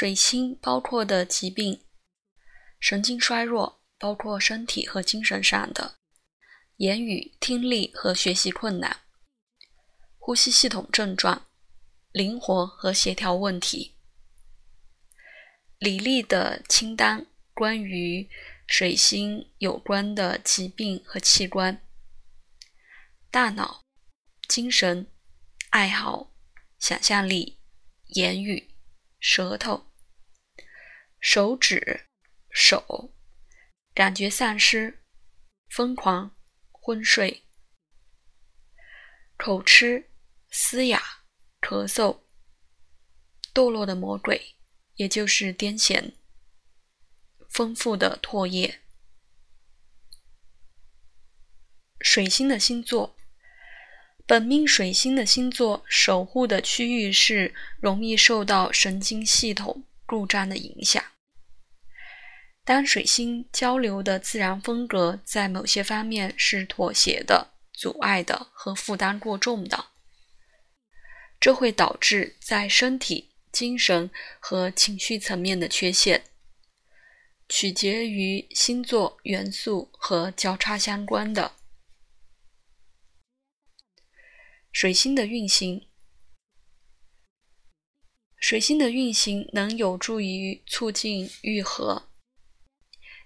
[0.00, 1.84] 水星包括的疾病，
[2.80, 5.98] 神经衰弱，包括身体和精神上的，
[6.76, 9.02] 言语、听力和学习困难，
[10.16, 11.48] 呼吸系统症状，
[12.12, 13.98] 灵活和协调问题。
[15.78, 18.26] 李丽的清单关于
[18.66, 21.86] 水星有关的疾病和器官：
[23.30, 23.84] 大脑、
[24.48, 25.06] 精神、
[25.68, 26.32] 爱好、
[26.78, 27.58] 想象力、
[28.14, 28.70] 言语。
[29.22, 29.89] 舌头、
[31.20, 32.06] 手指、
[32.50, 33.14] 手，
[33.94, 35.02] 感觉丧失、
[35.68, 36.34] 疯狂、
[36.72, 37.44] 昏睡、
[39.36, 40.10] 口吃、
[40.50, 41.02] 嘶哑、
[41.60, 42.20] 咳嗽、
[43.54, 44.56] 堕落的魔鬼，
[44.94, 46.14] 也就是癫痫、
[47.50, 48.80] 丰富的唾液。
[52.00, 53.16] 水星的星座。
[54.26, 61.00] 本命水星的星座守护的区域是容易受到神经系统故障的影响。
[62.64, 69.86] 当水星交流的自然风格在某些方面是妥协的、阻碍的和负担过重的，
[71.38, 76.24] 这会导致在身体、精神和情绪层面的缺陷，
[77.48, 81.52] 取决于星座元素和交叉相关的。
[84.72, 85.88] 水星的运行，
[88.50, 92.10] 水星的运行能有助于促进愈合，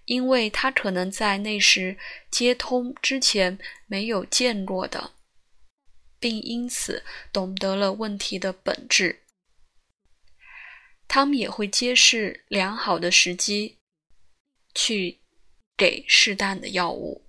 [0.05, 1.97] 因为它可能在那时
[2.31, 5.13] 接通之前没有见过的，
[6.21, 9.23] 并因此懂得了问题的本质。
[11.09, 13.79] 他们也会揭示良好的时机，
[14.75, 15.21] 去
[15.75, 17.27] 给适当的药物。